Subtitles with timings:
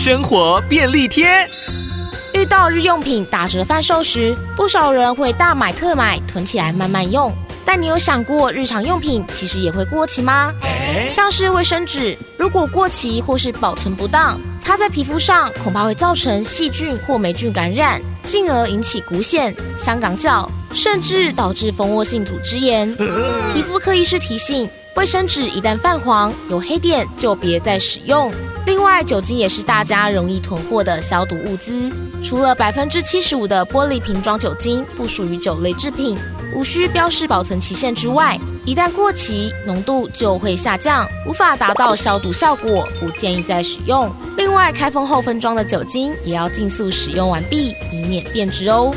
[0.00, 1.28] 生活便利贴。
[2.32, 7.30] 遇到日用品打折贩售时，不少人会大买特买，囤起来慢慢用。
[7.66, 10.54] 但你有想过，日常用品其实也会过期吗？
[11.12, 22.90] 像是卫生纸，如果过期或是保存不当，擦在皮肤上，恐怕会造成细菌或霉菌感染，进而引起骨癣、香港脚，甚至导致蜂窝性组织炎。
[23.52, 24.66] 皮肤科医师提醒，
[25.00, 28.30] 卫生纸一旦泛黄、有黑点，就别再使用。
[28.66, 31.90] 另外，酒精也是大家容易囤货的消毒物资。
[32.22, 36.18] 除了百分之七十五的玻璃瓶装酒精不属于酒类制品，
[36.54, 44.14] 无需标示保存期限之外，一旦过期，浓度就会下降，无法达到消毒效果，不建议再使用。
[44.36, 48.94] 另外，开封后分装的酒精也要尽速使用完毕，以免变质哦。